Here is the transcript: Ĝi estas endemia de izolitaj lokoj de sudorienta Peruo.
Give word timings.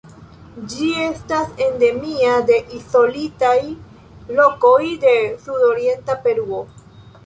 Ĝi 0.73 0.87
estas 1.07 1.51
endemia 1.65 2.33
de 2.49 2.59
izolitaj 2.79 3.55
lokoj 4.41 4.77
de 5.09 5.17
sudorienta 5.47 6.23
Peruo. 6.27 6.69